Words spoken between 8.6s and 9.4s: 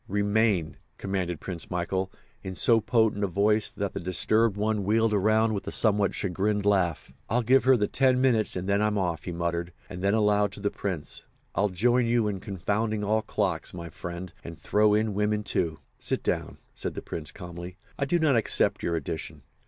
then I'm off," he